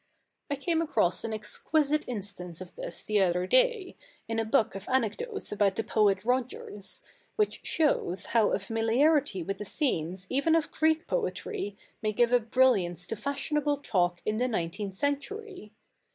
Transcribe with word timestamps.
I 0.49 0.55
came 0.55 0.81
across 0.81 1.23
an 1.23 1.31
exquisite 1.31 2.03
instance 2.07 2.59
of 2.59 2.75
this 2.75 3.03
the 3.03 3.21
other 3.21 3.45
day, 3.45 3.95
in 4.27 4.39
a 4.39 4.45
book 4.45 4.73
of 4.73 4.89
anecdotes 4.89 5.51
about 5.51 5.75
the 5.75 5.83
poet 5.83 6.25
Rogers, 6.25 7.03
which 7.35 7.59
shows 7.63 8.25
how 8.33 8.49
a 8.51 8.57
familiarity 8.57 9.43
with 9.43 9.59
the 9.59 9.63
scenes 9.65 10.25
even 10.27 10.55
of 10.55 10.71
Greek 10.71 11.05
poetry 11.05 11.77
may 12.01 12.13
give 12.13 12.31
a 12.33 12.39
brilliance 12.39 13.05
to 13.05 13.15
fashionable 13.15 13.77
talk 13.77 14.23
in 14.25 14.37
the 14.37 14.47
nineteenth 14.47 14.95
century. 14.95 15.71